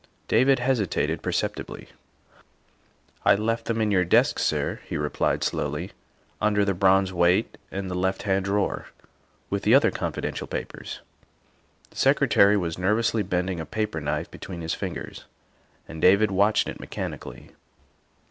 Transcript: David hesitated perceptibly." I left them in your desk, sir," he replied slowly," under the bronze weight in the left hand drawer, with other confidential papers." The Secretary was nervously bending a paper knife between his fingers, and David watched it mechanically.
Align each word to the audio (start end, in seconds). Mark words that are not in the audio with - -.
David 0.27 0.57
hesitated 0.57 1.21
perceptibly." 1.21 1.89
I 3.23 3.35
left 3.35 3.65
them 3.65 3.79
in 3.79 3.91
your 3.91 4.03
desk, 4.03 4.39
sir," 4.39 4.79
he 4.87 4.97
replied 4.97 5.43
slowly," 5.43 5.91
under 6.41 6.65
the 6.65 6.73
bronze 6.73 7.13
weight 7.13 7.55
in 7.69 7.87
the 7.87 7.93
left 7.93 8.23
hand 8.23 8.45
drawer, 8.45 8.87
with 9.51 9.67
other 9.67 9.91
confidential 9.91 10.47
papers." 10.47 11.01
The 11.91 11.97
Secretary 11.97 12.57
was 12.57 12.79
nervously 12.79 13.21
bending 13.21 13.59
a 13.59 13.65
paper 13.67 14.01
knife 14.01 14.31
between 14.31 14.61
his 14.61 14.73
fingers, 14.73 15.25
and 15.87 16.01
David 16.01 16.31
watched 16.31 16.67
it 16.67 16.79
mechanically. 16.79 17.51